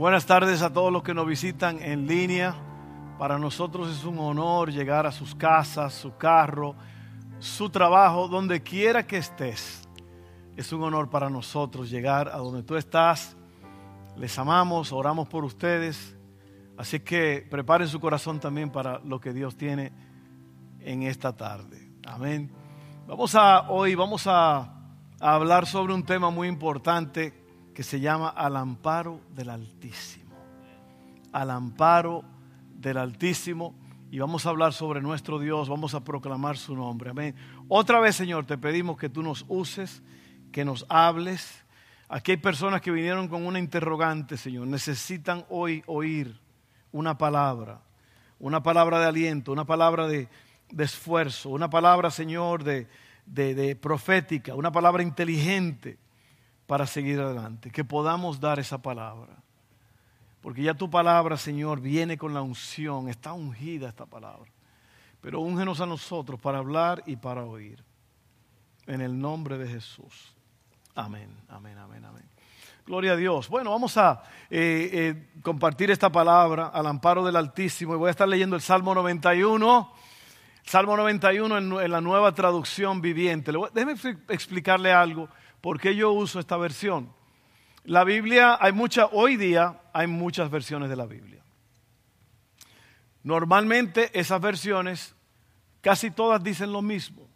[0.00, 2.54] Buenas tardes a todos los que nos visitan en línea.
[3.18, 6.74] Para nosotros es un honor llegar a sus casas, su carro,
[7.38, 9.86] su trabajo, donde quiera que estés.
[10.56, 13.36] Es un honor para nosotros llegar a donde tú estás.
[14.16, 16.16] Les amamos, oramos por ustedes.
[16.78, 19.92] Así que preparen su corazón también para lo que Dios tiene
[20.80, 21.92] en esta tarde.
[22.06, 22.50] Amén.
[23.06, 27.39] Vamos a hoy vamos a, a hablar sobre un tema muy importante
[27.80, 30.36] que se llama Al amparo del Altísimo.
[31.32, 32.22] Al amparo
[32.74, 33.74] del Altísimo.
[34.10, 37.08] Y vamos a hablar sobre nuestro Dios, vamos a proclamar su nombre.
[37.08, 37.34] Amén.
[37.68, 40.02] Otra vez, Señor, te pedimos que tú nos uses,
[40.52, 41.64] que nos hables.
[42.10, 44.66] Aquí hay personas que vinieron con una interrogante, Señor.
[44.66, 46.38] Necesitan hoy oír
[46.92, 47.80] una palabra,
[48.38, 50.28] una palabra de aliento, una palabra de,
[50.76, 55.96] esfuerzo, una palabra, Señor, de profética, una palabra inteligente
[56.70, 57.72] para seguir adelante.
[57.72, 59.42] Que podamos dar esa palabra.
[60.40, 64.48] Porque ya tu palabra, Señor, viene con la unción, está ungida esta palabra.
[65.20, 67.82] Pero úngenos a nosotros para hablar y para oír.
[68.86, 70.32] En el nombre de Jesús.
[70.94, 72.24] Amén, amén, amén, amén.
[72.86, 73.48] Gloria a Dios.
[73.48, 78.12] Bueno, vamos a eh, eh, compartir esta palabra al amparo del Altísimo y voy a
[78.12, 79.92] estar leyendo el Salmo 91.
[80.62, 83.50] Salmo 91 en, en la nueva traducción viviente.
[83.74, 83.96] Déjeme
[84.28, 85.28] explicarle algo,
[85.60, 87.12] por qué yo uso esta versión.
[87.84, 91.42] La Biblia, hay mucha, hoy día hay muchas versiones de la Biblia.
[93.22, 95.14] Normalmente esas versiones,
[95.80, 97.28] casi todas dicen lo mismo.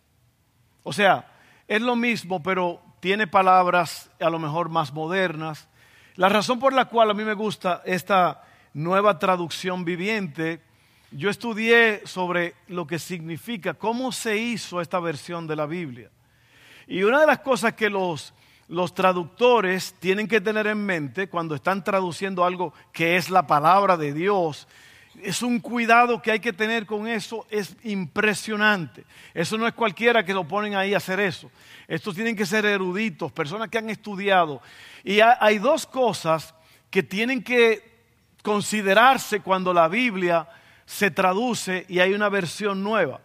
[0.83, 1.31] O sea,
[1.67, 5.69] es lo mismo, pero tiene palabras a lo mejor más modernas.
[6.17, 10.61] La razón por la cual a mí me gusta esta nueva traducción viviente,
[11.11, 16.11] yo estudié sobre lo que significa, cómo se hizo esta versión de la Biblia.
[16.87, 18.35] Y una de las cosas que los,
[18.69, 23.97] los traductores tienen que tener en mente cuando están traduciendo algo que es la palabra
[23.97, 24.67] de Dios,
[25.23, 29.05] es un cuidado que hay que tener con eso, es impresionante.
[29.33, 31.51] Eso no es cualquiera que lo ponen ahí a hacer eso.
[31.87, 34.61] Estos tienen que ser eruditos, personas que han estudiado.
[35.05, 36.55] Y hay dos cosas
[36.91, 37.95] que tienen que
[38.43, 40.49] considerarse cuando la Biblia
[40.85, 43.21] se traduce y hay una versión nueva.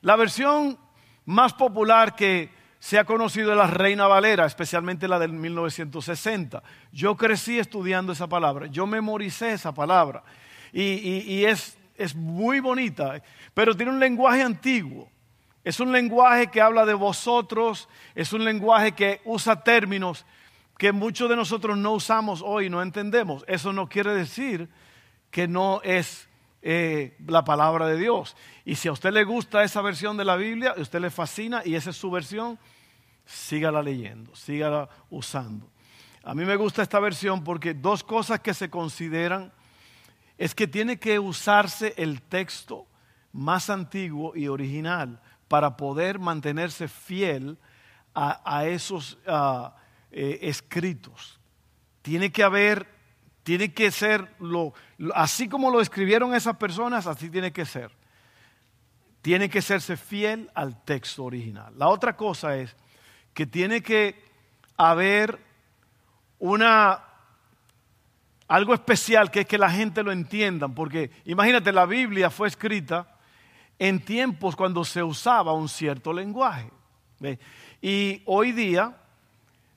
[0.00, 0.78] La versión
[1.26, 2.50] más popular que
[2.84, 6.62] se ha conocido es la Reina Valera, especialmente la del 1960.
[6.92, 10.22] Yo crecí estudiando esa palabra, yo memoricé esa palabra
[10.70, 13.22] y es, es muy bonita,
[13.54, 15.08] pero tiene un lenguaje antiguo.
[15.64, 20.26] Es un lenguaje que habla de vosotros, es un lenguaje que usa términos
[20.76, 23.46] que muchos de nosotros no usamos hoy, no entendemos.
[23.48, 24.68] Eso no quiere decir
[25.30, 26.28] que no es
[26.60, 28.36] eh, la palabra de Dios.
[28.66, 31.62] Y si a usted le gusta esa versión de la Biblia, a usted le fascina
[31.64, 32.58] y esa es su versión,
[33.24, 35.70] sígala leyendo, sígala usando.
[36.22, 39.52] A mí me gusta esta versión porque dos cosas que se consideran
[40.38, 42.86] es que tiene que usarse el texto
[43.32, 47.58] más antiguo y original para poder mantenerse fiel
[48.14, 49.18] a, esos
[50.10, 51.40] eh, escritos.
[52.00, 52.86] Tiene que haber,
[53.42, 54.72] tiene que ser lo,
[55.14, 57.90] así como lo escribieron esas personas, así tiene que ser.
[59.20, 61.74] Tiene que serse fiel al texto original.
[61.76, 62.76] La otra cosa es
[63.34, 64.24] que tiene que
[64.76, 65.38] haber
[66.38, 67.02] una
[68.46, 73.08] algo especial que es que la gente lo entienda, porque imagínate, la Biblia fue escrita
[73.78, 76.70] en tiempos cuando se usaba un cierto lenguaje.
[77.80, 78.96] Y hoy día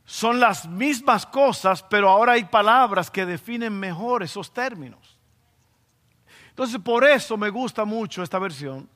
[0.05, 5.17] son las mismas cosas, pero ahora hay palabras que definen mejor esos términos.
[6.49, 8.89] Entonces, por eso me gusta mucho esta versión.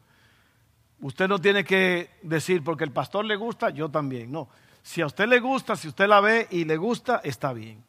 [1.01, 4.31] Usted no tiene que decir, porque el pastor le gusta, yo también.
[4.31, 4.49] No,
[4.83, 7.83] si a usted le gusta, si usted la ve y le gusta, está bien.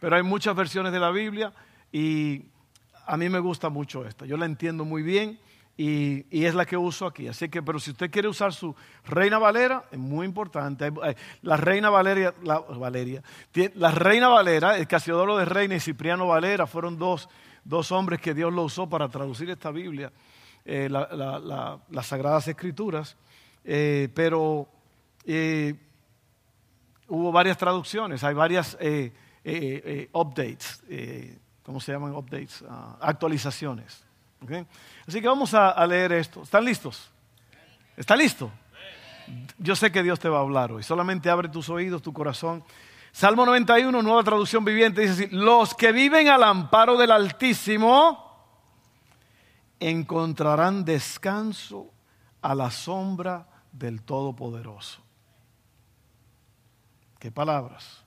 [0.00, 1.52] Pero hay muchas versiones de la Biblia
[1.92, 2.46] y
[3.06, 4.26] a mí me gusta mucho esta.
[4.26, 5.38] Yo la entiendo muy bien
[5.76, 7.28] y, es la que uso aquí.
[7.28, 8.74] Así que, pero si usted quiere usar su
[9.04, 10.92] Reina Valera, es muy importante.
[11.42, 13.22] La Reina Valeria, la, Valeria,
[13.74, 17.28] la Reina Valera, el Casiodoro de Reina y Cipriano Valera fueron dos,
[17.64, 20.12] dos hombres que Dios lo usó para traducir esta Biblia,
[20.70, 23.16] eh, la, la, las Sagradas Escrituras.
[23.64, 24.68] Eh, pero
[25.24, 25.74] eh,
[27.08, 28.76] hubo varias traducciones, hay varias
[30.12, 30.82] updates,
[31.62, 32.60] ¿cómo se llaman updates?
[32.60, 34.04] Uh, actualizaciones.
[35.06, 36.42] Así que vamos a, a, leer esto.
[36.42, 37.10] ¿Están listos?
[37.96, 38.50] ¿Está listo?
[39.56, 40.82] Yo sé que Dios te va a hablar hoy.
[40.82, 42.62] Solamente abre tus oídos, tu corazón.
[43.10, 48.27] Salmo 91, nueva traducción viviente, dice así, los que viven al amparo del Altísimo
[49.80, 51.92] encontrarán descanso
[52.42, 55.00] a la sombra del Todopoderoso.
[57.18, 58.04] ¿Qué palabras?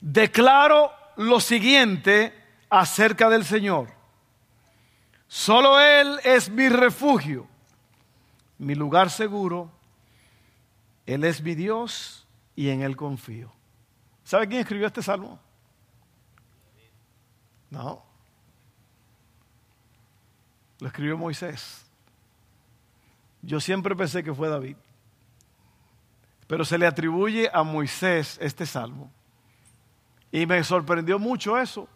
[0.00, 2.32] Declaro lo siguiente
[2.70, 3.92] acerca del Señor.
[5.28, 7.46] Solo Él es mi refugio,
[8.58, 9.70] mi lugar seguro.
[11.04, 13.52] Él es mi Dios y en Él confío.
[14.24, 15.38] ¿Sabe quién escribió este salmo?
[17.70, 18.05] No.
[20.80, 21.86] Lo escribió Moisés.
[23.42, 24.76] Yo siempre pensé que fue David.
[26.46, 29.10] Pero se le atribuye a Moisés este salmo.
[30.30, 31.88] Y me sorprendió mucho eso.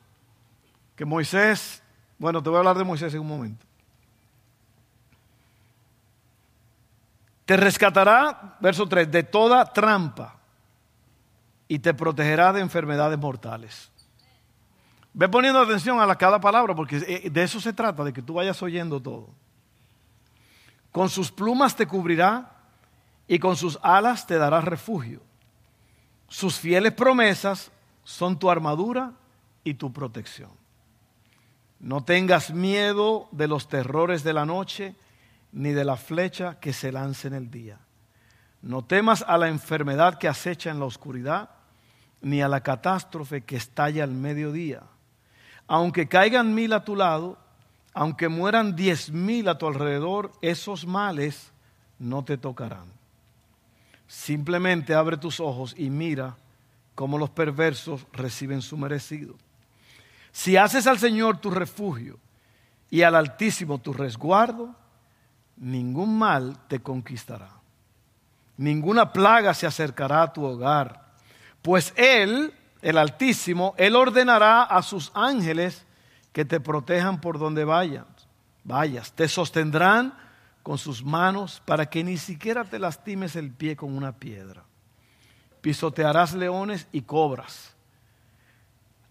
[0.97, 1.83] Que Moisés,
[2.19, 3.67] bueno, te voy a hablar de Moisés en un momento.
[7.45, 10.41] Te rescatará, verso 3, de toda trampa
[11.67, 13.91] y te protegerá de enfermedades mortales.
[15.21, 18.33] Ve poniendo atención a cada palabra porque eh, de eso se trata, de que tú
[18.33, 19.29] vayas oyendo todo.
[20.91, 22.51] Con sus plumas te cubrirá
[23.29, 25.21] y con sus alas te dará refugio.
[26.27, 27.71] Sus fieles promesas
[28.03, 29.13] son tu armadura
[29.63, 30.53] y tu protección.
[31.81, 34.97] No tengas miedo de los terrores de la noche,
[35.53, 37.79] ni de la flecha que se lance en el día.
[38.63, 41.51] No temas a la enfermedad que acecha en la oscuridad,
[42.23, 44.85] ni a la catástrofe que estalla al mediodía.
[45.73, 47.39] Aunque caigan mil a tu lado,
[47.95, 51.53] aunque mueran diez mil a tu alrededor, esos males
[52.01, 52.87] no te tocarán.
[54.09, 56.37] Simplemente abre tus ojos y mira
[56.97, 59.37] cómo los perversos reciben su merecido.
[60.33, 62.19] Si haces al Señor tu refugio
[62.91, 64.75] y al Altísimo tu resguardo,
[65.57, 67.49] ningún mal te conquistará.
[68.57, 71.13] Ninguna plaga se acercará a tu hogar,
[71.63, 75.85] pues Él, el Altísimo, Él ordenará a sus ángeles
[76.33, 78.07] que te protejan por donde vayas.
[78.65, 80.15] Vayas, te sostendrán
[80.63, 84.65] con sus manos para que ni siquiera te lastimes el pie con una piedra.
[85.61, 87.75] Pisotearás leones y cobras.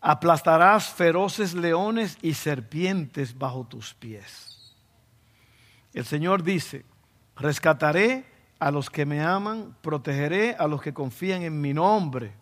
[0.02, 4.76] Aplastarás feroces leones y serpientes bajo tus pies.
[5.94, 6.86] El Señor dice,
[7.36, 8.26] rescataré
[8.60, 12.34] a los que me aman, protegeré a los que confían en mi nombre.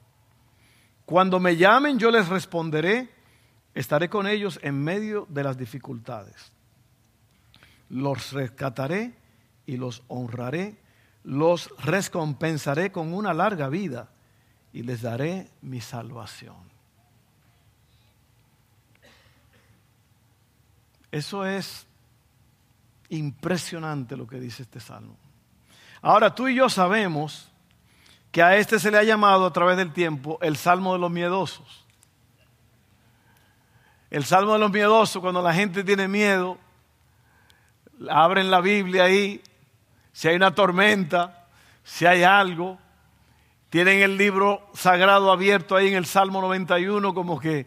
[1.08, 3.10] Cuando me llamen yo les responderé,
[3.74, 6.52] estaré con ellos en medio de las dificultades
[7.90, 9.14] los rescataré
[9.66, 10.78] y los honraré,
[11.24, 14.10] los recompensaré con una larga vida
[14.74, 16.56] y les daré mi salvación.
[21.12, 21.88] Eso es
[23.10, 25.18] impresionante lo que dice este salmo.
[26.02, 27.50] Ahora tú y yo sabemos
[28.32, 31.12] que a este se le ha llamado a través del tiempo el salmo de los
[31.12, 31.86] miedosos.
[34.10, 36.58] El salmo de los miedosos, cuando la gente tiene miedo,
[38.10, 39.42] abren la Biblia ahí,
[40.14, 41.48] si hay una tormenta,
[41.84, 42.78] si hay algo,
[43.70, 47.66] tienen el libro sagrado abierto ahí en el Salmo 91 como que,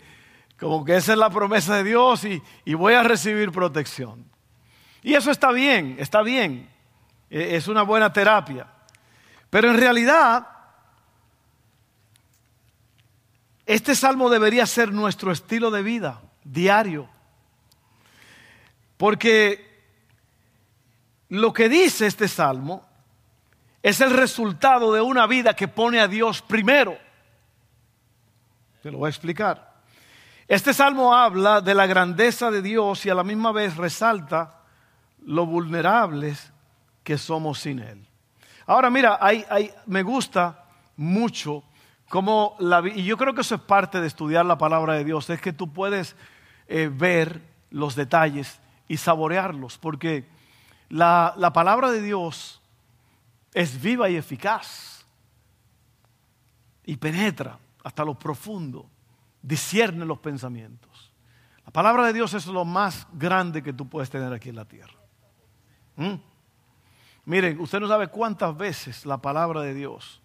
[0.58, 4.24] como que esa es la promesa de Dios y, y voy a recibir protección.
[5.02, 6.68] Y eso está bien, está bien,
[7.28, 8.66] e, es una buena terapia.
[9.50, 10.47] Pero en realidad,
[13.67, 17.08] este salmo debería ser nuestro estilo de vida diario.
[18.97, 19.85] Porque
[21.29, 22.87] lo que dice este salmo
[23.82, 26.99] es el resultado de una vida que pone a Dios primero.
[28.82, 29.70] Te lo voy a explicar.
[30.49, 34.62] Este salmo habla de la grandeza de Dios y a la misma vez resalta
[35.25, 36.52] lo vulnerables
[37.04, 38.10] que somos sin Él.
[38.70, 39.44] Ahora mira, hay,
[39.86, 40.64] me gusta
[40.96, 41.64] mucho
[42.08, 45.28] cómo la, y yo creo que eso es parte de estudiar la palabra de Dios,
[45.28, 46.14] es que tú puedes
[46.68, 50.28] eh, ver los detalles y saborearlos, porque
[50.88, 52.60] la, palabra de Dios
[53.54, 55.04] es viva y eficaz
[56.84, 58.88] y penetra hasta lo profundo,
[59.42, 61.12] discierne los pensamientos.
[61.66, 64.64] La palabra de Dios es lo más grande que tú puedes tener aquí en la
[64.64, 64.94] tierra.
[65.96, 66.29] ¿Mm?
[67.30, 70.20] Miren, usted no sabe cuántas veces la palabra de Dios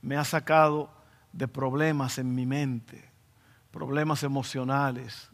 [0.00, 0.90] me ha sacado
[1.32, 3.10] de problemas en mi mente,
[3.72, 5.30] problemas emocionales,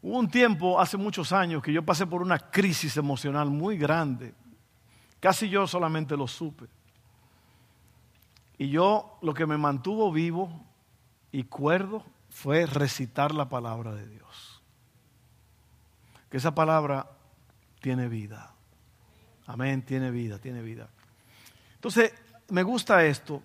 [0.00, 4.34] Hubo un tiempo, hace muchos años, que yo pasé por una crisis emocional muy grande.
[5.18, 6.66] Casi yo solamente lo supe.
[8.58, 10.64] Y yo lo que me mantuvo vivo
[11.32, 14.62] y cuerdo fue recitar la palabra de Dios.
[16.30, 17.10] Que esa palabra
[17.80, 18.54] tiene vida.
[19.48, 20.88] Amén, tiene vida, tiene vida.
[21.76, 22.12] Entonces,
[22.48, 23.42] me gusta esto.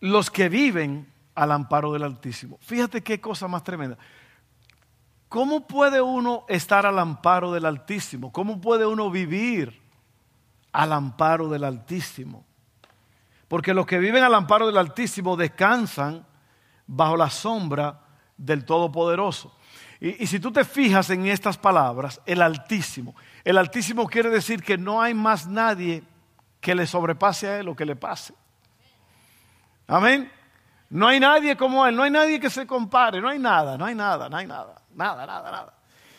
[0.00, 2.58] Los que viven al amparo del Altísimo.
[2.62, 3.98] Fíjate qué cosa más tremenda.
[5.28, 8.32] ¿Cómo puede uno estar al amparo del Altísimo?
[8.32, 9.78] ¿Cómo puede uno vivir
[10.72, 12.46] al amparo del Altísimo?
[13.48, 16.26] Porque los que viven al amparo del Altísimo descansan
[16.86, 18.00] bajo la sombra
[18.38, 19.54] del Todopoderoso.
[20.00, 24.62] Y, y, si tú te fijas en estas palabras, el Altísimo, el Altísimo quiere decir
[24.62, 26.02] que no hay más nadie
[26.60, 28.34] que le sobrepase a Él o que le pase.
[29.88, 30.30] Amén.
[30.90, 33.84] No hay nadie como Él, no hay nadie que se compare, no hay nada, no
[33.84, 35.74] hay nada, no hay nada, nada, nada, nada.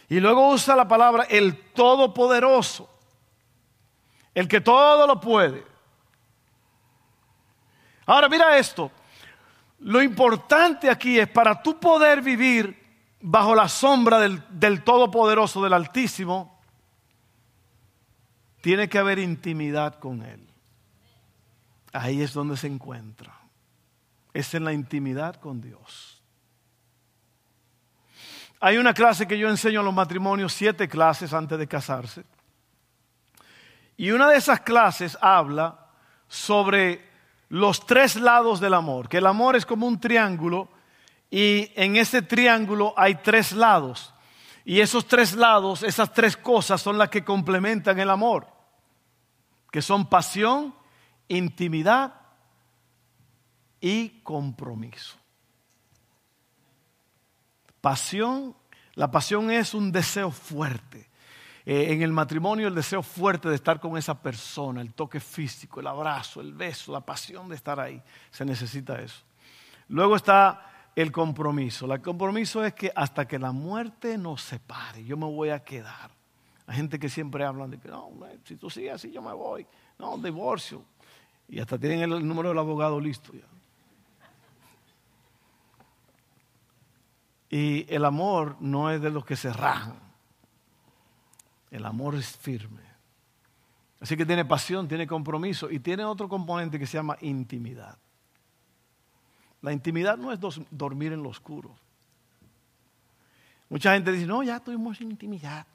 [0.09, 2.89] Y luego usa la palabra el Todopoderoso,
[4.33, 5.65] el que todo lo puede.
[8.05, 8.91] Ahora mira esto,
[9.79, 12.83] lo importante aquí es para tú poder vivir
[13.21, 16.52] bajo la sombra del, del Todopoderoso, del Altísimo,
[18.63, 20.39] tiene que haber intimidad con Él.
[21.91, 23.38] Ahí es donde se encuentra.
[24.34, 26.24] Es en la intimidad con Dios.
[28.62, 32.24] Hay una clase que yo enseño a los matrimonios, siete clases antes de casarse.
[33.98, 35.89] Y una de esas clases habla
[36.29, 37.05] sobre
[37.50, 40.70] los tres lados del amor, que el amor es como un triángulo
[41.29, 44.13] y en ese triángulo hay tres lados.
[44.63, 48.52] Y esos tres lados, esas tres cosas son las que complementan el amor,
[49.73, 50.75] que son pasión,
[51.27, 52.13] intimidad
[53.81, 55.17] y compromiso.
[57.81, 58.55] Pasión,
[58.93, 61.09] la pasión es un deseo fuerte.
[61.65, 65.79] Eh, en el matrimonio el deseo fuerte de estar con esa persona, el toque físico,
[65.79, 67.99] el abrazo, el beso, la pasión de estar ahí.
[68.29, 69.23] Se necesita eso.
[69.87, 71.91] Luego está el compromiso.
[71.91, 76.11] El compromiso es que hasta que la muerte nos separe, yo me voy a quedar.
[76.65, 78.12] Hay gente que siempre habla de que no,
[78.46, 79.65] si tú sigues así, yo me voy.
[80.00, 80.84] No, divorcio.
[81.50, 83.46] Y hasta tienen el número del abogado listo ya.
[87.50, 90.00] Y el amor no es de los que se rajan.
[91.70, 92.82] El amor es firme.
[94.00, 97.98] Así que tiene pasión, tiene compromiso y tiene otro componente que se llama intimidad.
[99.62, 100.39] La intimidad no es
[100.72, 101.75] dormir en lo oscuro.
[103.70, 105.65] Mucha gente dice, no, ya tuvimos intimidad.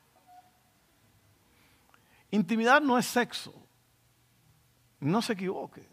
[2.31, 3.55] Intimidad no es sexo.
[5.01, 5.87] No se equivoque.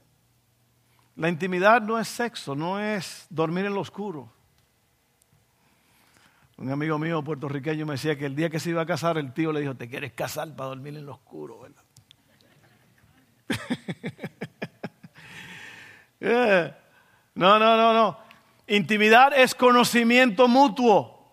[1.15, 4.32] La intimidad no es sexo, no es dormir en lo oscuro.
[6.58, 9.34] Un amigo mío puertorriqueño me decía que el día que se iba a casar, el
[9.34, 11.84] tío le dijo, te quieres casar para dormir en lo oscuro, ¿verdad?
[16.27, 16.74] Eh,
[17.36, 18.18] no, no, no, no.
[18.68, 21.30] Intimidad es conocimiento mutuo.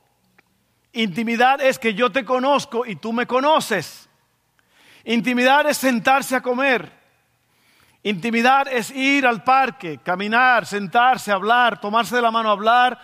[0.93, 4.02] Intimidad es que yo te conozco y tú me conoces.
[5.05, 7.03] Intimidad es sentarse a comer.
[8.05, 12.99] Intimidad es ir al parque, caminar, sentarse, hablar, tomarse de la mano, hablar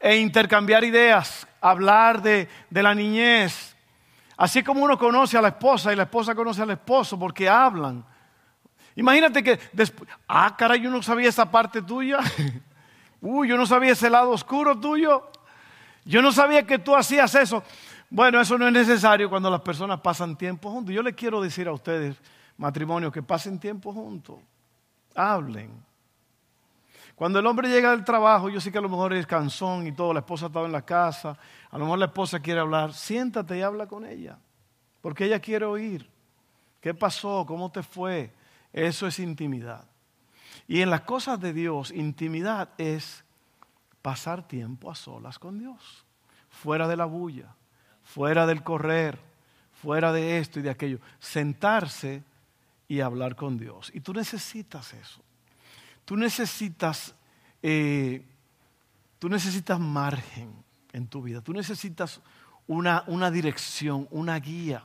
[0.00, 3.76] e intercambiar ideas, hablar de, la niñez.
[4.36, 8.04] Así como uno conoce a la esposa y la esposa conoce al esposo porque hablan.
[8.96, 12.18] Imagínate que después, ah, caray, yo no sabía esa parte tuya.
[13.20, 15.30] Uy, yo no sabía ese lado oscuro tuyo.
[16.04, 17.62] Yo no sabía que tú hacías eso.
[18.10, 20.92] Bueno, eso no es necesario cuando las personas pasan tiempo juntos.
[20.92, 22.16] Yo le quiero decir a ustedes,
[22.56, 24.40] matrimonio, que pasen tiempo juntos.
[25.14, 25.70] Hablen.
[27.14, 29.92] Cuando el hombre llega del trabajo, yo sé que a lo mejor es cansón y
[29.92, 31.36] todo, la esposa estaba en la casa,
[31.70, 34.38] a lo mejor la esposa quiere hablar, siéntate y habla con ella,
[35.02, 36.08] porque ella quiere oír.
[36.80, 37.44] ¿Qué pasó?
[37.46, 38.32] ¿Cómo te fue?
[38.72, 39.84] Eso es intimidad.
[40.66, 43.22] Y en las cosas de Dios, intimidad es
[44.00, 46.06] pasar tiempo a solas con Dios,
[46.48, 47.54] fuera de la bulla,
[48.14, 49.18] fuera del correr,
[49.80, 52.22] fuera de esto y de aquello, sentarse
[52.88, 53.90] y hablar con Dios.
[53.94, 55.20] Y tú necesitas eso.
[56.04, 57.14] Tú necesitas,
[57.62, 58.24] eh,
[59.18, 60.52] tú necesitas margen
[60.92, 62.20] en tu vida, tú necesitas
[62.66, 64.82] una, una dirección, una guía.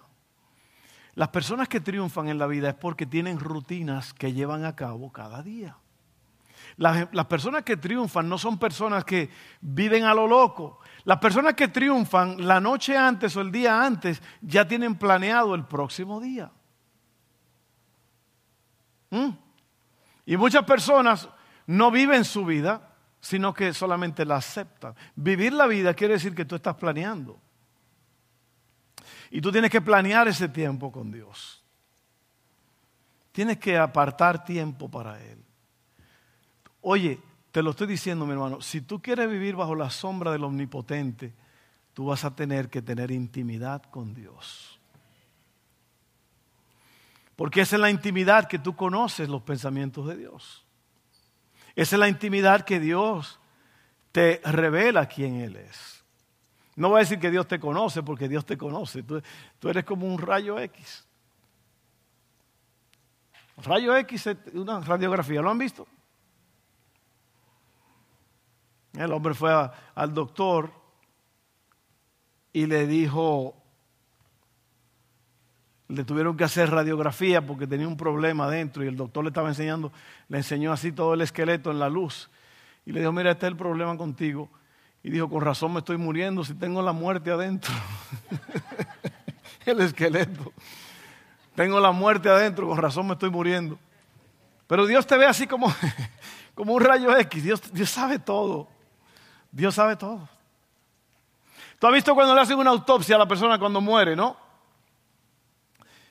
[1.16, 5.12] Las personas que triunfan en la vida es porque tienen rutinas que llevan a cabo
[5.12, 5.78] cada día.
[6.78, 9.30] Las, personas que triunfan no son personas que
[9.62, 10.80] viven a lo loco.
[11.04, 15.66] Las personas que triunfan la noche antes o el día antes ya tienen planeado el
[15.66, 16.52] próximo día.
[19.10, 19.30] ¿Mm?
[20.26, 21.30] Y muchas personas
[21.68, 24.96] no viven su vida, sino que solamente la aceptan.
[25.16, 27.40] Vivir la vida quiere decir que tú estás planeando.
[29.32, 31.64] Y tú tienes que planear ese tiempo con Dios.
[33.32, 35.45] Tienes que apartar tiempo para Él.
[36.88, 37.20] Oye,
[37.52, 41.34] te lo estoy diciendo, mi hermano, si tú quieres vivir bajo la sombra del Omnipotente,
[41.96, 44.80] tú vas a tener que tener intimidad con Dios.
[47.36, 50.64] Porque es en la intimidad que tú conoces los pensamientos de Dios.
[51.76, 53.40] Es en la intimidad que Dios
[54.12, 56.04] te revela quién Él es.
[56.76, 59.02] No voy a decir que Dios te conoce porque Dios te conoce.
[59.02, 59.24] Tú,
[59.68, 61.04] eres como un rayo X.
[63.58, 65.88] Rayo X es una radiografía, ¿lo han visto?
[68.98, 69.52] El hombre fue
[69.96, 70.72] al doctor
[72.54, 73.56] y le dijo,
[75.88, 79.50] le tuvieron que hacer radiografía porque tenía un problema adentro y el doctor le estaba
[79.50, 79.92] enseñando,
[80.30, 82.30] le enseñó así todo el esqueleto en la luz.
[82.86, 84.50] Y le dijo, mira, este es el problema contigo.
[85.04, 87.74] Y dijo, con razón me estoy muriendo si tengo la muerte adentro.
[89.66, 90.54] el esqueleto.
[91.56, 93.78] Tengo la muerte adentro, con razón me estoy muriendo.
[94.68, 95.74] Pero Dios te ve así como,
[96.56, 97.44] como un rayo X.
[97.44, 98.75] Dios, Dios sabe todo.
[99.56, 100.28] Dios sabe todo.
[101.80, 104.36] Tú has visto cuando le hacen una autopsia a la persona cuando muere, ¿no?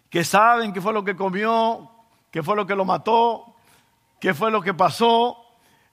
[0.08, 1.90] Que saben qué fue lo que comió,
[2.30, 3.54] qué fue lo que lo mató,
[4.18, 5.36] qué fue lo que pasó.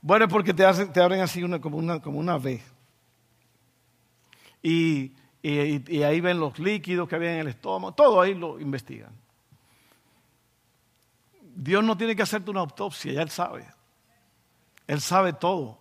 [0.02, 2.64] Bueno, es porque te, hacen, te abren así una, como, una, como una V.
[4.64, 5.12] Y,
[5.44, 9.12] y, ahí ven los líquidos que había en el estómago, todo ahí lo investigan.
[11.54, 13.68] Dios no tiene que hacerte una autopsia, ya Él sabe.
[14.88, 15.81] Él sabe todo.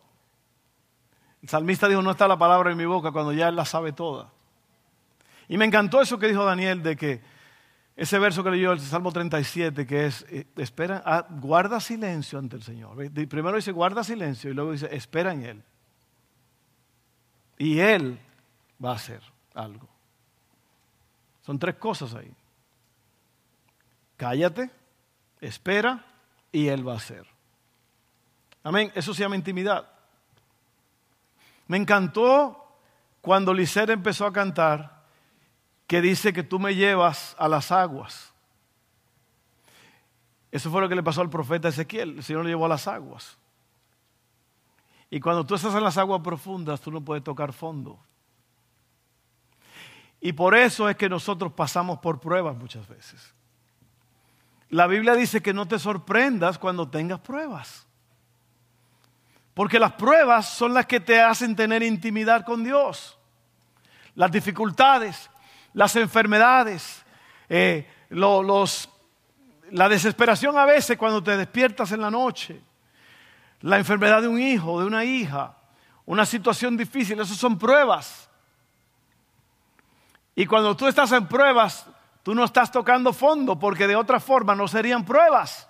[1.43, 3.93] El salmista dijo, no está la palabra en mi boca cuando ya Él la sabe
[3.93, 4.31] toda.
[5.49, 7.21] Y me encantó eso que dijo Daniel de que
[7.97, 12.57] ese verso que leyó el Salmo 37, que es, eh, espera, ah, guarda silencio ante
[12.57, 12.97] el Señor.
[13.29, 15.63] Primero dice, guarda silencio y luego dice, espera en Él.
[17.59, 18.19] Y Él
[18.83, 19.21] va a hacer
[19.55, 19.87] algo.
[21.43, 22.33] Son tres cosas ahí.
[24.17, 24.71] Cállate,
[25.41, 26.05] espera
[26.53, 27.27] y Él va a hacer.
[28.63, 28.93] Amén.
[28.95, 30.00] Eso se llama intimidad.
[31.71, 32.67] Me encantó
[33.21, 35.05] cuando Licer empezó a cantar
[35.87, 38.33] que dice que tú me llevas a las aguas.
[40.51, 42.17] Eso fue lo que le pasó al profeta Ezequiel.
[42.17, 43.39] El Señor lo llevó a las aguas.
[45.11, 48.01] Y cuando tú estás en las aguas profundas, tú no puedes tocar fondo.
[50.21, 53.33] Y por eso es que nosotros pasamos por pruebas muchas veces.
[54.71, 57.87] La Biblia dice que no te sorprendas cuando tengas pruebas.
[59.61, 63.19] Porque las pruebas son las que te hacen tener intimidad con Dios.
[64.15, 65.29] Las dificultades,
[65.75, 67.05] las enfermedades,
[67.47, 72.59] eh, la desesperación a veces cuando te despiertas en la noche,
[73.61, 75.55] la enfermedad de un hijo, de una hija,
[76.07, 78.31] una situación difícil, esas son pruebas.
[80.35, 81.87] Y cuando tú estás en pruebas,
[82.23, 85.69] tú no estás tocando fondo porque de otra forma no serían pruebas.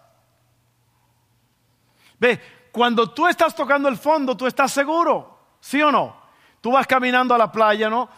[2.20, 6.16] Ve, cuando tú estás tocando el fondo, tú estás seguro, ¿sí o no?
[6.60, 8.08] Tú vas caminando a la playa, ¿no?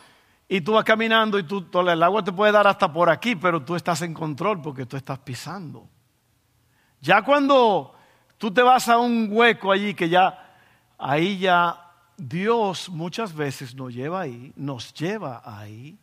[0.48, 3.62] Y tú vas caminando y tú, el agua te puede dar hasta por aquí, pero
[3.62, 5.88] tú estás en control porque tú estás pisando.
[7.00, 7.94] Ya cuando
[8.36, 10.56] tú te vas a un hueco allí que ya,
[10.98, 15.98] ahí ya Dios muchas veces nos lleva ahí, nos lleva ahí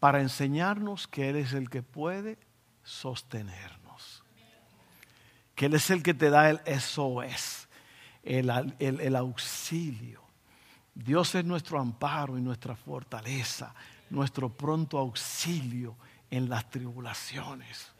[0.00, 2.38] para enseñarnos que Él es el que puede
[2.82, 3.83] sostenernos.
[5.54, 7.68] Que Él es el que te da el SOS,
[8.22, 10.22] el, el, auxilio.
[10.94, 13.74] Dios es nuestro amparo y nuestra fortaleza,
[14.10, 15.96] nuestro pronto auxilio
[16.30, 17.92] en las tribulaciones.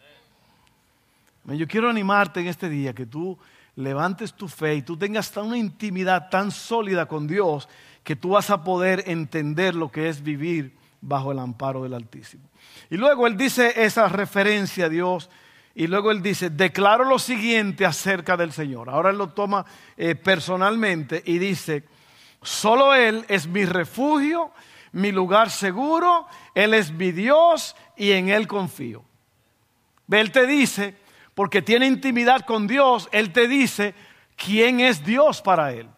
[1.46, 3.38] Yo quiero animarte en este día que tú
[3.76, 7.68] levantes tu fe y tú tengas una intimidad tan sólida con Dios
[8.02, 12.44] que tú vas a poder entender lo que es vivir bajo el amparo del Altísimo.
[12.90, 15.30] Y luego él dice esa referencia a Dios
[15.74, 18.88] y luego él dice, declaro lo siguiente acerca del Señor.
[18.88, 21.84] Ahora él lo toma eh, personalmente y dice,
[22.42, 24.52] solo Él es mi refugio,
[24.92, 29.04] mi lugar seguro, Él es mi Dios y en Él confío.
[30.10, 30.96] Él te dice,
[31.34, 33.94] porque tiene intimidad con Dios, Él te dice
[34.36, 35.88] quién es Dios para Él.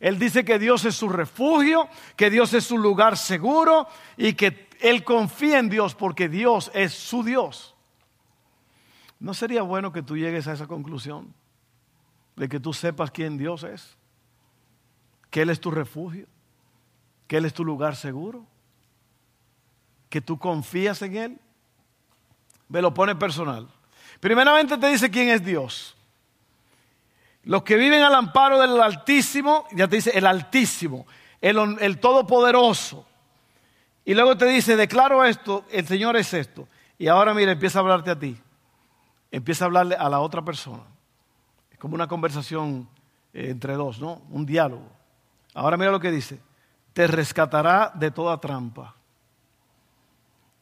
[0.00, 4.68] Él dice que Dios es su refugio, que Dios es su lugar seguro y que
[4.80, 7.73] Él confía en Dios porque Dios es su Dios.
[9.18, 11.34] ¿No sería bueno que tú llegues a esa conclusión?
[12.36, 13.96] De que tú sepas quién Dios es,
[15.30, 16.26] que Él es tu refugio,
[17.26, 18.46] que Él es tu lugar seguro,
[20.08, 21.38] que tú confías en Él.
[22.68, 23.68] Me lo pone personal.
[24.20, 25.96] Primeramente te dice quién es Dios.
[27.44, 31.06] Los que viven al amparo del Altísimo, ya te dice el Altísimo,
[31.40, 33.06] el, Todopoderoso.
[34.04, 36.68] Y luego te dice, declaro esto, el Señor es esto.
[36.98, 38.38] Y ahora mira, empieza a hablarte a ti.
[39.34, 40.84] Empieza a hablarle a la otra persona.
[41.68, 42.88] Es como una conversación
[43.32, 44.22] eh, entre dos, ¿no?
[44.30, 44.88] Un diálogo.
[45.54, 46.38] Ahora mira lo que dice.
[46.92, 48.94] Te rescatará de toda trampa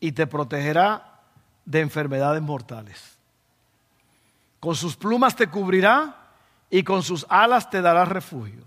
[0.01, 1.21] y te protegerá
[1.67, 3.19] de enfermedades mortales.
[4.59, 6.31] Con sus plumas te cubrirá
[6.71, 8.65] y con sus alas te dará refugio.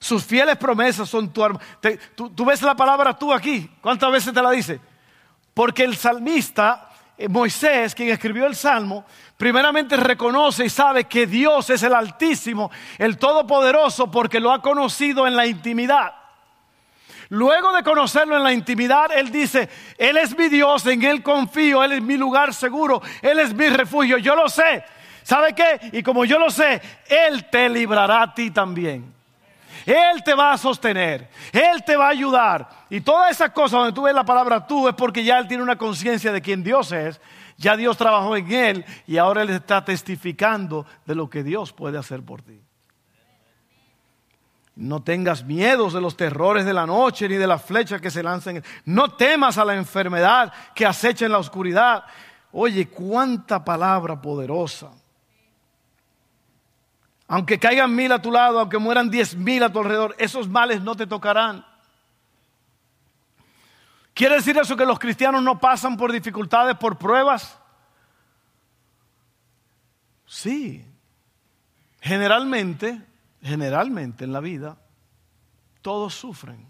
[0.00, 1.60] Sus fieles promesas son tu arma.
[2.16, 3.70] Tú, ves la palabra tú aquí.
[3.80, 4.80] ¿Cuántas veces te la dice?
[5.54, 6.85] Porque el salmista
[7.28, 9.04] Moisés, quien escribió el Salmo,
[9.36, 15.26] primeramente reconoce y sabe que Dios es el Altísimo, el Todopoderoso, porque lo ha conocido
[15.26, 16.14] en la intimidad.
[17.30, 21.82] Luego de conocerlo en la intimidad, Él dice, Él es mi Dios, en Él confío,
[21.82, 24.84] Él es mi lugar seguro, Él es mi refugio, yo lo sé.
[25.22, 25.90] ¿Sabe qué?
[25.92, 29.15] Y como yo lo sé, Él te librará a ti también.
[29.86, 32.68] Él te va a sostener, Él te va a ayudar.
[32.90, 35.62] Y todas esas cosas donde tú ves la palabra tú es porque ya Él tiene
[35.62, 37.20] una conciencia de quién Dios es.
[37.56, 41.98] Ya Dios trabajó en Él y ahora Él está testificando de lo que Dios puede
[41.98, 42.60] hacer por ti.
[44.74, 48.22] No tengas miedos de los terrores de la noche ni de las flechas que se
[48.22, 48.62] lancen.
[48.84, 52.04] No temas a la enfermedad que acecha en la oscuridad.
[52.52, 54.90] Oye, cuánta palabra poderosa.
[57.28, 60.80] Aunque caigan mil a tu lado, aunque mueran diez mil a tu alrededor, esos males
[60.80, 61.64] no te tocarán.
[64.14, 67.58] ¿Quiere decir eso que los cristianos no pasan por dificultades, por pruebas?
[70.26, 70.84] Sí.
[72.00, 73.04] Generalmente,
[73.42, 74.78] generalmente en la vida,
[75.82, 76.66] todos sufren.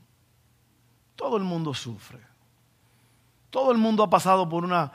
[1.15, 2.19] Todo el mundo sufre.
[3.51, 4.91] Todo el mundo ha pasado por una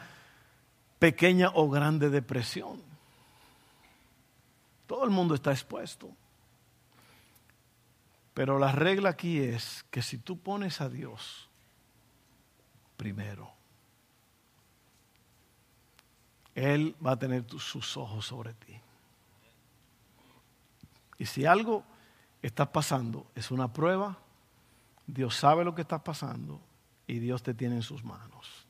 [0.99, 2.90] pequeña o grande depresión.
[4.91, 6.13] Todo el mundo está expuesto.
[8.33, 11.47] Pero la regla aquí es que si tú pones a Dios
[12.97, 13.49] primero,
[16.55, 18.81] Él va a tener sus ojos sobre ti.
[21.19, 21.85] Y si algo
[22.41, 24.17] está pasando, es una prueba,
[25.07, 26.59] Dios sabe lo que está pasando
[27.07, 28.67] y Dios te tiene en sus manos.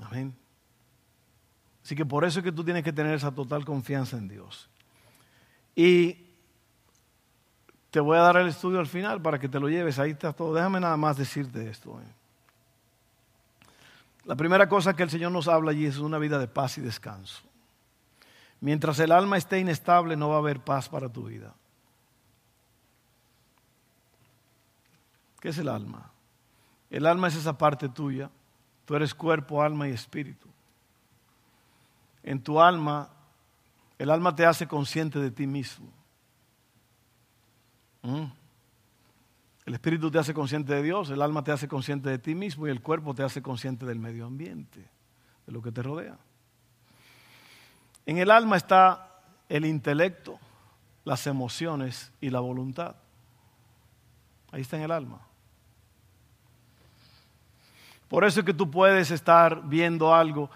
[0.00, 0.45] Amén.
[1.86, 4.68] Así que por eso es que tú tienes que tener esa total confianza en Dios.
[5.76, 6.18] Y
[7.92, 10.00] te voy a dar el estudio al final para que te lo lleves.
[10.00, 10.52] Ahí está todo.
[10.52, 12.00] Déjame nada más decirte esto.
[12.00, 12.12] Eh.
[14.24, 16.80] La primera cosa que el Señor nos habla allí es una vida de paz y
[16.80, 17.44] descanso.
[18.60, 21.54] Mientras el alma esté inestable, no va a haber paz para tu vida.
[25.38, 26.10] ¿Qué es el alma?
[26.90, 28.28] El alma es esa parte tuya.
[28.86, 30.48] Tú eres cuerpo, alma y espíritu
[32.26, 33.08] en tu alma,
[33.98, 35.88] el alma te hace consciente de ti mismo.
[38.02, 38.24] ¿Mm?
[39.64, 42.66] El espíritu te hace consciente de Dios, el alma te hace consciente de ti mismo
[42.66, 44.80] y el cuerpo te hace consciente del medio ambiente,
[45.46, 46.18] de lo que te rodea.
[48.04, 50.38] En el alma está el intelecto,
[51.04, 52.96] las emociones y la voluntad.
[54.50, 55.20] Ahí está en el alma.
[58.08, 60.50] Por eso es que tú puedes estar viendo algo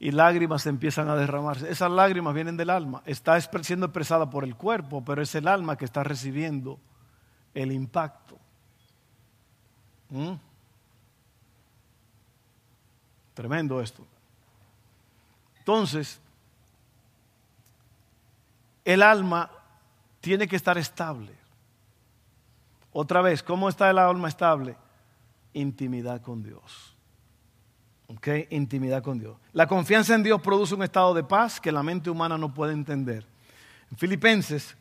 [0.00, 1.70] y lágrimas empiezan a derramarse.
[1.70, 3.02] Esas lágrimas vienen del alma.
[3.04, 6.78] Está siendo expresada por el cuerpo, pero es el alma que está recibiendo
[7.52, 8.38] el impacto.
[10.10, 10.34] ¿Mm?
[13.34, 14.06] Tremendo esto.
[15.58, 16.20] Entonces,
[18.84, 19.50] el alma
[20.20, 21.34] tiene que estar estable.
[22.92, 24.76] Otra vez, ¿cómo está el alma estable?
[25.52, 26.97] Intimidad con Dios.
[28.50, 29.36] Intimidad con Dios.
[29.52, 32.72] La confianza en Dios produce un estado de paz que la mente humana no puede
[32.72, 33.26] entender.
[33.90, 34.74] En Filipenses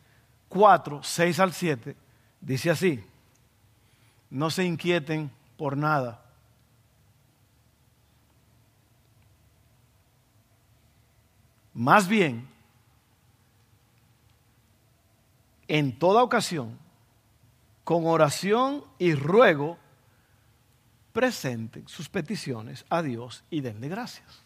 [0.48, 1.96] 4, 6 al 7,
[2.40, 3.04] dice así,
[4.30, 6.24] no se inquieten por nada.
[11.74, 12.48] Más bien,
[15.68, 16.80] en toda ocasión,
[17.84, 19.78] con oración y ruego,
[21.18, 24.44] presenten sus peticiones a Dios y denle gracias.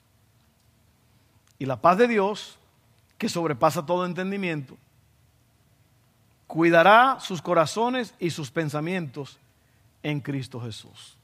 [1.59, 2.57] Y la paz de Dios,
[3.17, 4.77] que sobrepasa todo entendimiento,
[6.47, 9.37] cuidará sus corazones y sus pensamientos
[10.01, 11.17] en Cristo Jesús.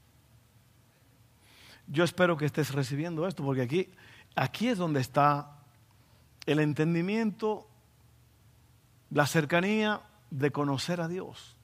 [1.88, 3.90] Yo espero que estés recibiendo esto, porque aquí,
[4.36, 5.60] aquí es donde está
[6.46, 7.70] el entendimiento,
[9.12, 11.56] la cercanía de conocer a Dios.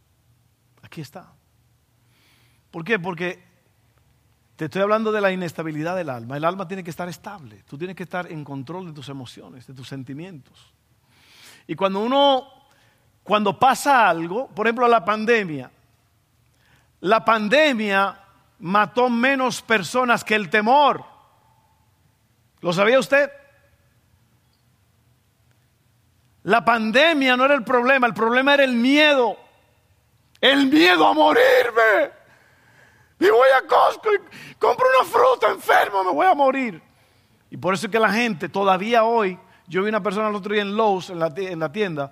[0.83, 1.33] Aquí está.
[2.71, 2.97] ¿Por qué?
[2.97, 3.51] Porque
[4.55, 6.37] te estoy hablando de la inestabilidad del alma.
[6.37, 7.63] El alma tiene que estar estable.
[7.67, 10.73] Tú tienes que estar en control de tus emociones, de tus sentimientos.
[11.65, 12.47] Y cuando uno,
[13.23, 15.71] cuando pasa algo, por ejemplo la pandemia,
[17.01, 18.19] la pandemia
[18.59, 21.03] mató menos personas que el temor.
[22.61, 23.29] ¿Lo sabía usted?
[26.43, 29.37] La pandemia no era el problema, el problema era el miedo.
[30.39, 32.22] El miedo a morirme.
[33.19, 36.81] Y voy a Costco y compro una fruta enfermo, me voy a morir.
[37.49, 40.53] Y por eso es que la gente todavía hoy, yo vi una persona el otro
[40.53, 42.11] día en Lowe's, en la, tienda,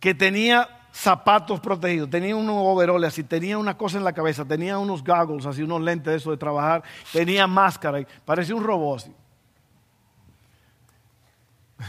[0.00, 4.78] que tenía zapatos protegidos, tenía unos overoles así, tenía una cosa en la cabeza, tenía
[4.78, 9.00] unos goggles así, unos lentes de eso de trabajar, tenía máscara, y parecía un robot
[9.00, 9.14] así.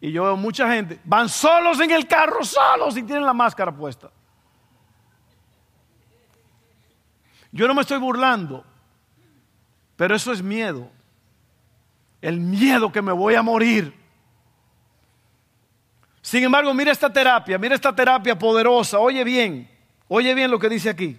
[0.00, 3.70] Y yo veo mucha gente, van solos en el carro, solos y tienen la máscara
[3.70, 4.10] puesta.
[7.56, 8.62] Yo no me estoy burlando,
[9.96, 10.90] pero eso es miedo.
[12.20, 13.94] El miedo que me voy a morir.
[16.20, 18.98] Sin embargo, mira esta terapia, mira esta terapia poderosa.
[18.98, 19.70] Oye bien,
[20.06, 21.18] oye bien lo que dice aquí.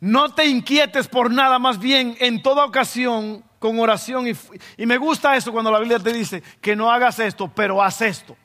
[0.00, 4.28] No te inquietes por nada, más bien en toda ocasión con oración.
[4.28, 4.32] Y,
[4.78, 8.00] y, me gusta eso cuando la Biblia te dice que no hagas esto, pero haz
[8.00, 8.38] esto.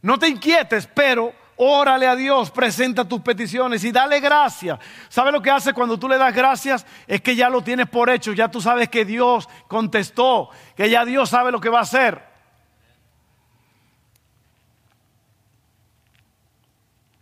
[0.00, 4.78] No te inquietes, pero Órale a Dios, presenta tus peticiones y dale gracias.
[5.08, 6.84] ¿Sabe lo que hace cuando tú le das gracias?
[7.06, 11.04] Es que ya lo tienes por hecho, ya tú sabes que Dios contestó, que ya
[11.04, 12.22] Dios sabe lo que va a hacer.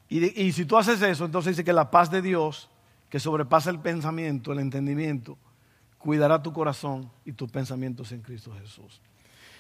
[0.09, 2.71] Y, y si tú haces eso, entonces dice que la paz de Dios,
[3.11, 5.37] que sobrepasa el pensamiento, el entendimiento,
[5.99, 9.01] cuidará tu corazón y tus pensamientos en Cristo Jesús.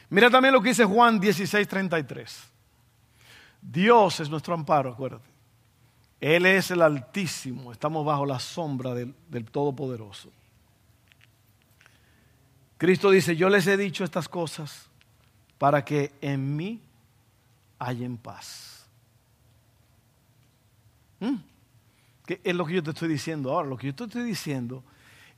[0.09, 2.52] Mira también lo que dice Juan 16, 33.
[3.63, 5.31] Dios es nuestro amparo, acuérdate.
[6.21, 9.15] Él es el Altísimo, estamos bajo la sombra del,
[9.51, 10.31] Todopoderoso.
[12.77, 14.89] Cristo dice, yo les he dicho estas cosas
[15.59, 16.81] para que en mí
[17.79, 18.87] hayan paz.
[21.21, 21.37] ¿Mm?
[22.27, 23.69] ¿Qué es lo que yo te estoy diciendo ahora?
[23.69, 24.83] Lo que yo te estoy diciendo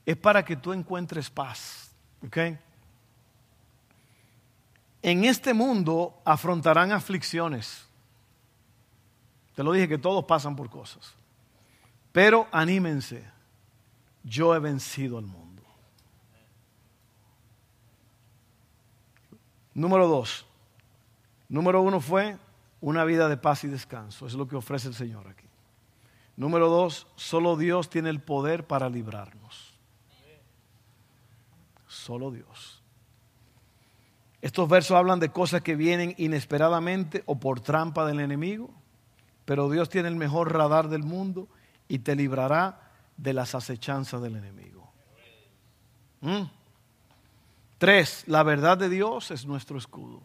[0.05, 1.91] es para que tú encuentres paz.
[5.01, 7.84] En este mundo afrontarán aflicciones.
[9.55, 11.15] Te lo dije que todos pasan por cosas.
[12.11, 13.25] Pero anímense,
[14.23, 15.63] yo he vencido al mundo.
[19.73, 20.45] Número dos.
[21.47, 22.37] Número uno fue
[22.81, 24.27] una vida de paz y descanso.
[24.27, 25.47] Es lo que ofrece el Señor aquí.
[26.37, 29.73] Número dos, solo Dios tiene el poder para librarnos.
[31.87, 32.81] Solo Dios.
[34.41, 38.69] Estos versos hablan de cosas que vienen inesperadamente o por trampa del enemigo
[39.45, 41.47] pero Dios tiene el mejor radar del mundo
[41.87, 44.91] y te librará de las acechanzas del enemigo.
[46.21, 46.43] ¿Mm?
[47.77, 50.23] Tres, la verdad de Dios es nuestro escudo.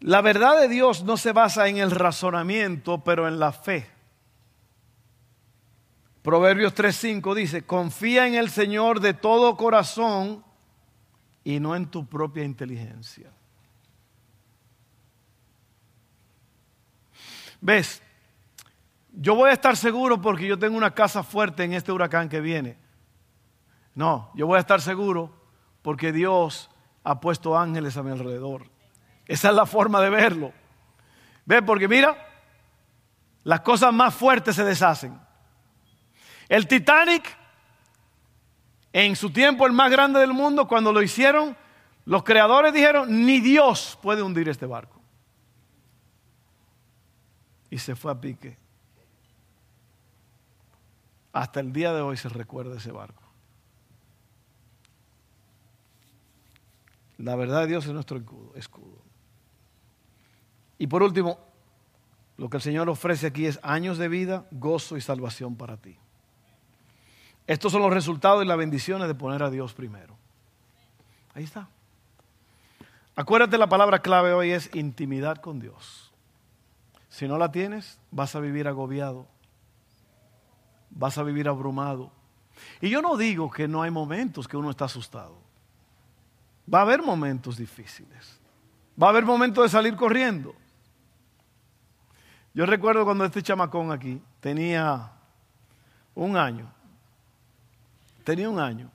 [0.00, 3.90] La verdad de Dios no se basa en el razonamiento, pero en la fe.
[6.22, 10.44] Proverbios 3:5 dice, confía en el Señor de todo corazón
[11.44, 13.30] y no en tu propia inteligencia.
[17.60, 18.02] ¿Ves?
[19.12, 22.40] Yo voy a estar seguro porque yo tengo una casa fuerte en este huracán que
[22.40, 22.76] viene.
[23.94, 25.32] No, yo voy a estar seguro
[25.82, 26.68] porque Dios
[27.02, 28.66] ha puesto ángeles a mi alrededor.
[29.26, 30.52] Esa es la forma de verlo.
[31.46, 31.62] ¿Ves?
[31.64, 32.16] Porque mira,
[33.42, 35.18] las cosas más fuertes se deshacen.
[36.48, 37.24] El Titanic,
[38.92, 41.56] en su tiempo el más grande del mundo, cuando lo hicieron,
[42.04, 44.95] los creadores dijeron, ni Dios puede hundir este barco
[47.76, 48.56] y se fue a pique.
[51.30, 53.22] Hasta el día de hoy se recuerda ese barco.
[57.18, 58.16] La verdad de Dios es nuestro
[58.54, 59.02] escudo.
[60.78, 61.38] Y por último,
[62.38, 65.98] lo que el Señor ofrece aquí es años de vida, gozo y salvación para ti.
[67.46, 70.16] Estos son los resultados y las bendiciones de poner a Dios primero.
[71.34, 71.68] Ahí está.
[73.14, 76.05] Acuérdate, la palabra clave hoy es intimidad con Dios.
[77.16, 79.26] Si no la tienes, vas a vivir agobiado,
[80.90, 82.12] vas a vivir abrumado.
[82.82, 85.38] Y yo no digo que no hay momentos que uno está asustado.
[86.72, 88.38] Va a haber momentos difíciles.
[89.02, 90.54] Va a haber momentos de salir corriendo.
[92.52, 95.10] Yo recuerdo cuando este chamacón aquí tenía
[96.14, 96.70] un año.
[98.24, 98.90] Tenía un año.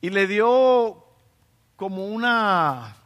[0.00, 1.04] Y le dio
[1.76, 2.96] como una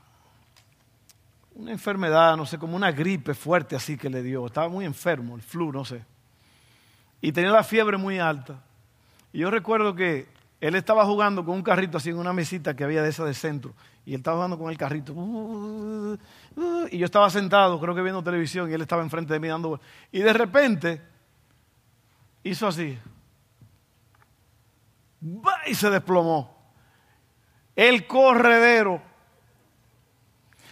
[1.58, 4.46] una enfermedad, no sé, como una gripe fuerte así que le dio.
[4.46, 6.04] Estaba muy enfermo, el flu, no sé.
[7.20, 8.62] Y tenía la fiebre muy alta.
[9.32, 10.28] Y yo recuerdo que
[10.60, 13.34] él estaba jugando con un carrito así en una mesita que había de esa de
[13.34, 13.74] centro.
[14.06, 15.12] Y él estaba jugando con el carrito.
[16.92, 19.80] Y yo estaba sentado, creo que viendo televisión, y él estaba enfrente de mí dando.
[20.12, 21.02] Y de repente
[22.44, 22.96] hizo así.
[25.66, 26.56] Y se desplomó.
[27.74, 29.07] El corredero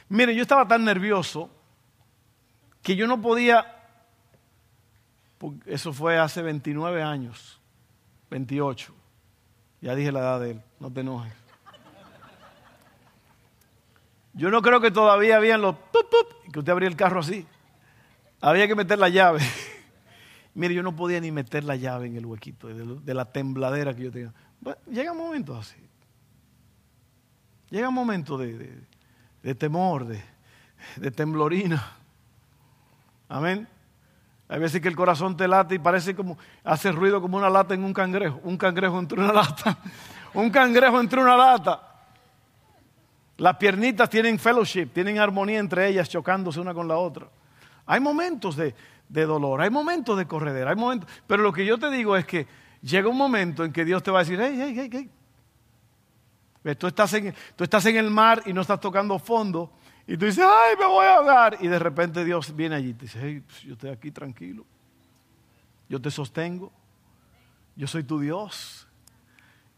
[0.08, 1.50] Mire, yo estaba tan nervioso
[2.82, 3.66] que yo no podía,
[5.66, 7.60] eso fue hace 29 años,
[8.30, 8.94] 28,
[9.80, 11.32] ya dije la edad de él, no te enojes.
[14.34, 15.76] Yo no creo que todavía habían los
[16.52, 17.46] que usted abría el carro así.
[18.40, 19.40] Había que meter la llave.
[20.54, 24.04] Mire, yo no podía ni meter la llave en el huequito de, la tembladera que
[24.04, 24.34] yo tenía.
[24.90, 25.76] llega un momento así.
[27.70, 28.86] Llega un momento de
[29.54, 31.92] temor, de, temblorina.
[33.28, 33.68] Amén.
[34.48, 37.74] Hay veces que el corazón te late y parece como, hace ruido como una lata
[37.74, 38.40] en un cangrejo.
[38.44, 39.78] Un cangrejo entre una lata.
[40.34, 41.82] un cangrejo entre una lata.
[43.38, 47.28] Las piernitas tienen fellowship, tienen armonía entre ellas, chocándose una con la otra.
[47.84, 48.74] Hay momentos de,
[49.08, 51.08] dolor, hay momentos de corredera, hay momentos.
[51.26, 52.46] Pero lo que yo te digo es que
[52.82, 55.10] llega un momento en que Dios te va a decir, hey, hey, hey, hey.
[56.74, 59.70] Tú estás, en, tú estás en el mar y no estás tocando fondo.
[60.06, 61.58] Y tú dices, ay, me voy a ahogar.
[61.60, 64.64] Y de repente Dios viene allí y te dice, hey, pues, yo estoy aquí tranquilo.
[65.88, 66.72] Yo te sostengo.
[67.76, 68.88] Yo soy tu Dios.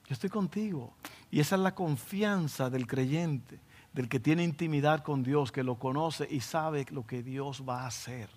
[0.07, 0.94] Yo estoy contigo.
[1.31, 3.61] Y esa es la confianza del creyente,
[3.92, 7.83] del que tiene intimidad con Dios, que lo conoce y sabe lo que Dios va
[7.83, 8.31] a hacer.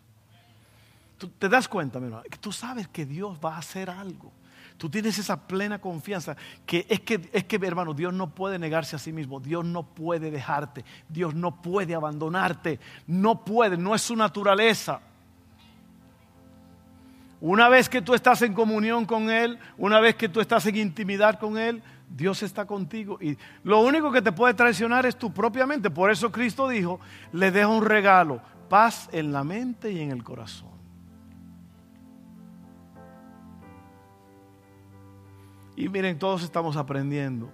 [1.17, 2.23] ¿Tú te das cuenta, mi hermano?
[2.23, 4.31] Que tú sabes que Dios va a hacer algo.
[4.81, 8.95] Tú tienes esa plena confianza que es que, es que, hermano, Dios no puede negarse
[8.95, 14.01] a sí mismo, Dios no puede dejarte, Dios no puede abandonarte, no puede, no es
[14.01, 14.99] su naturaleza.
[17.41, 20.77] Una vez que tú estás en comunión con Él, una vez que tú estás en
[20.77, 23.19] intimidad con Él, Dios está contigo.
[23.21, 25.91] Y lo único que te puede traicionar es tu propia mente.
[25.91, 26.99] Por eso Cristo dijo,
[27.33, 30.70] le dejo un regalo, paz en la mente y en el corazón.
[35.81, 37.49] Y miren, todos estamos aprendiendo.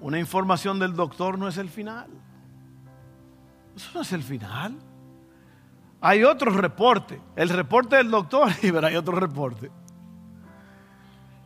[0.00, 2.08] Una información del doctor no es el final.
[3.74, 4.78] Eso no es el final.
[6.00, 7.20] Hay otro reporte.
[7.34, 9.72] El reporte del doctor, y verá, hay otro reporte.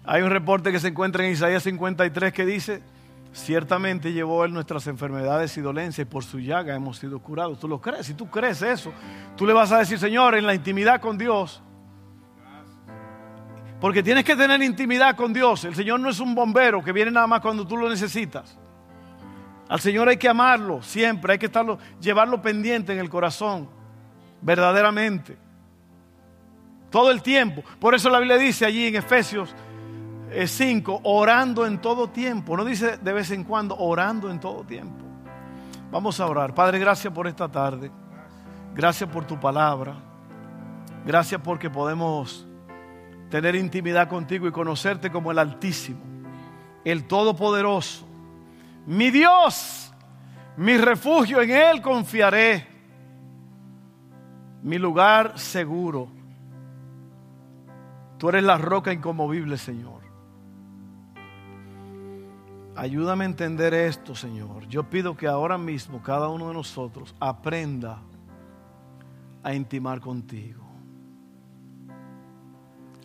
[0.05, 2.83] Hay un reporte que se encuentra en Isaías 53 que dice,
[3.33, 7.59] ciertamente llevó él nuestras enfermedades y dolencias y por su llaga hemos sido curados.
[7.59, 8.07] ¿Tú lo crees?
[8.07, 8.93] Si tú crees eso,
[9.37, 11.63] tú le vas a decir, Señor, en la intimidad con Dios.
[13.81, 15.65] Porque tienes que tener intimidad con Dios.
[15.65, 18.57] El Señor no es un bombero que viene nada más cuando tú lo necesitas.
[19.69, 23.69] Al Señor hay que amarlo siempre, hay que estarlo, llevarlo pendiente en el corazón
[24.41, 25.37] verdaderamente.
[26.91, 27.65] Todo el tiempo.
[27.81, 29.55] Por eso la Biblia dice allí en Efesios
[30.47, 32.57] 5, eh, orando en todo tiempo.
[32.57, 35.05] No dice de vez en cuando, orando en todo tiempo.
[35.91, 36.55] Vamos a orar.
[36.55, 37.91] Padre, gracias por esta tarde.
[38.75, 39.95] Gracias por tu palabra.
[41.05, 42.47] Gracias porque podemos
[43.29, 46.01] tener intimidad contigo y conocerte como el Altísimo,
[46.85, 48.07] el Todopoderoso.
[48.87, 49.93] Mi Dios,
[50.57, 52.67] mi refugio, en Él confiaré
[54.63, 56.09] mi lugar seguro.
[58.19, 60.02] Tú eres la roca incomovible, Señor.
[62.75, 64.67] Ayúdame a entender esto, Señor.
[64.69, 67.99] Yo pido que ahora mismo cada uno de nosotros aprenda
[69.43, 70.63] a intimar contigo,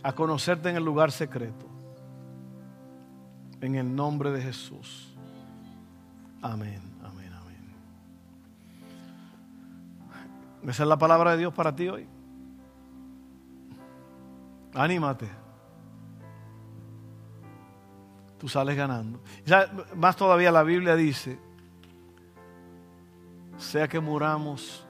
[0.03, 1.65] a conocerte en el lugar secreto.
[3.59, 5.15] En el nombre de Jesús.
[6.41, 6.87] Amén.
[10.67, 12.05] Esa es la palabra de Dios para ti hoy.
[14.73, 15.46] Anímate.
[18.37, 19.19] Tú sales ganando.
[19.95, 21.39] más todavía la Biblia dice,
[23.57, 24.85] sea que muramos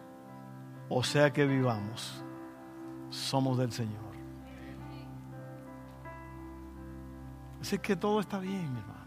[0.89, 2.23] o sea que vivamos,
[3.09, 4.07] somos del Señor.
[7.61, 8.97] Así que todo está bien, mi hermano.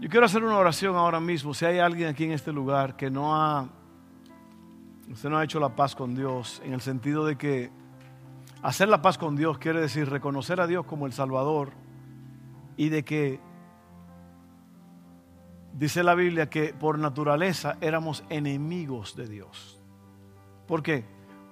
[0.00, 1.52] Yo quiero hacer una oración ahora mismo.
[1.52, 3.68] Si hay alguien aquí en este lugar que no ha
[5.10, 7.70] Usted no ha hecho la paz con Dios en el sentido de que
[8.62, 11.70] hacer la paz con Dios quiere decir reconocer a Dios como el Salvador
[12.76, 13.40] y de que
[15.72, 19.80] dice la Biblia que por naturaleza éramos enemigos de Dios.
[20.66, 21.04] ¿Por qué?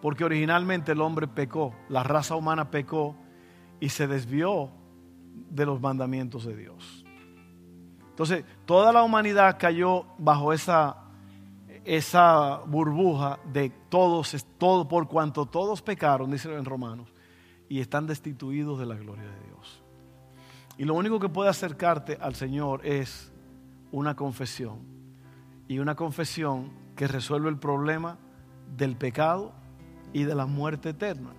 [0.02, 3.16] Porque originalmente el hombre pecó, la raza humana pecó
[3.80, 4.70] y se desvió
[5.50, 7.04] de los mandamientos de Dios.
[8.10, 11.04] Entonces, toda la humanidad cayó bajo esa
[11.84, 17.12] esa burbuja de todos, todo, por cuanto todos pecaron, dice en Romanos,
[17.68, 19.53] y están destituidos de la gloria de Dios.
[20.76, 23.32] Y lo único que puede acercarte al Señor es
[23.92, 24.80] una confesión.
[25.68, 28.18] Y una confesión que resuelve el problema
[28.76, 29.52] del pecado
[30.12, 31.30] y de la muerte eterna.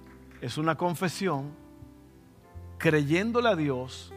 [0.41, 1.53] Es una confesión
[2.77, 4.13] creyéndole a Dios,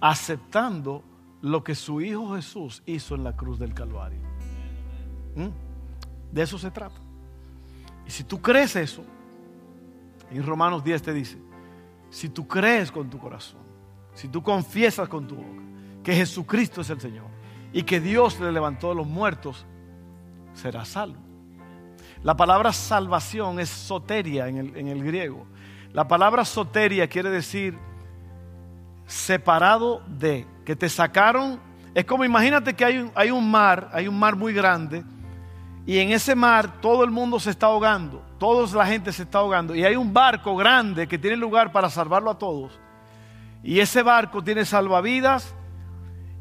[0.00, 1.02] aceptando
[1.42, 4.20] lo que su Hijo Jesús hizo en la cruz del Calvario.
[5.36, 5.48] ¿Mm?
[6.32, 7.00] De eso se trata.
[8.06, 9.04] Y si tú crees eso,
[10.30, 11.38] en Romanos 10 te dice,
[12.10, 13.67] si tú crees con tu corazón,
[14.18, 15.62] si tú confiesas con tu boca
[16.02, 17.26] que Jesucristo es el Señor
[17.72, 19.64] y que Dios le levantó de los muertos,
[20.54, 21.20] serás salvo.
[22.24, 25.46] La palabra salvación es soteria en el, en el griego.
[25.92, 27.78] La palabra soteria quiere decir
[29.06, 31.60] separado de, que te sacaron.
[31.94, 35.04] Es como imagínate que hay un, hay un mar, hay un mar muy grande,
[35.86, 39.38] y en ese mar todo el mundo se está ahogando, toda la gente se está
[39.38, 42.80] ahogando, y hay un barco grande que tiene lugar para salvarlo a todos.
[43.62, 45.54] Y ese barco tiene salvavidas,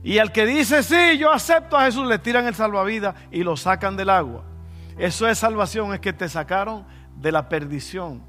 [0.03, 3.57] y al que dice, sí, yo acepto a Jesús, le tiran el salvavidas y lo
[3.57, 4.43] sacan del agua.
[4.97, 8.23] Eso es salvación, es que te sacaron de la perdición.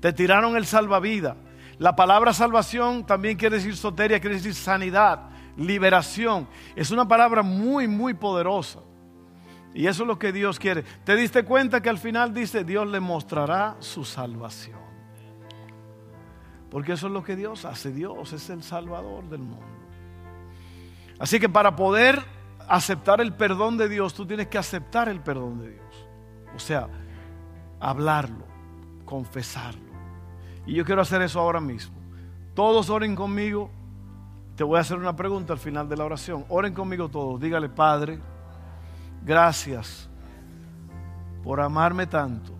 [0.00, 1.36] Te tiraron el salvavidas.
[1.78, 6.48] La palabra salvación también quiere decir soteria, quiere decir sanidad, liberación.
[6.76, 8.80] Es una palabra muy, muy poderosa.
[9.74, 10.82] Y eso es lo que Dios quiere.
[11.04, 14.83] ¿Te diste cuenta que al final dice, Dios le mostrará su salvación?
[16.74, 17.92] Porque eso es lo que Dios hace.
[17.92, 19.64] Dios es el salvador del mundo.
[21.20, 22.20] Así que para poder
[22.66, 26.08] aceptar el perdón de Dios, tú tienes que aceptar el perdón de Dios.
[26.52, 26.88] O sea,
[27.78, 28.44] hablarlo,
[29.04, 29.84] confesarlo.
[30.66, 31.94] Y yo quiero hacer eso ahora mismo.
[32.54, 33.70] Todos oren conmigo.
[34.56, 36.44] Te voy a hacer una pregunta al final de la oración.
[36.48, 37.40] Oren conmigo todos.
[37.40, 38.18] Dígale, Padre,
[39.24, 40.10] gracias
[41.44, 42.52] por amarme tanto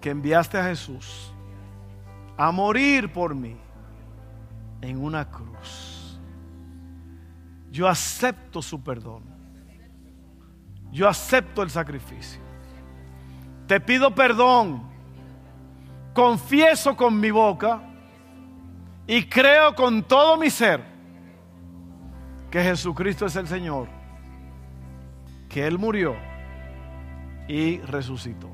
[0.00, 1.32] que enviaste a Jesús
[2.36, 3.56] a morir por mí
[4.80, 6.18] en una cruz.
[7.70, 9.22] Yo acepto su perdón.
[10.92, 12.40] Yo acepto el sacrificio.
[13.66, 14.96] Te pido perdón
[16.16, 17.82] confieso con mi boca
[19.06, 20.82] y creo con todo mi ser
[22.50, 23.88] que Jesucristo es el Señor,
[25.50, 26.16] que Él murió
[27.48, 28.48] y resucitó.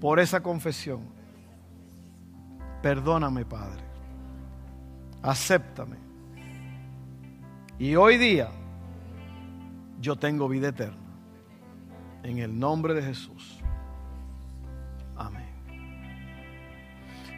[0.00, 1.11] Por esa confesión,
[2.82, 3.82] perdóname Padre,
[5.22, 5.96] acéptame.
[7.78, 8.50] Y hoy día
[10.00, 10.98] yo tengo vida eterna.
[12.22, 13.62] En el nombre de Jesús.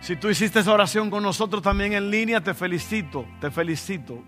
[0.04, 4.22] Si tú hiciste esa oración con nosotros también en línea, te felicito, te felicito.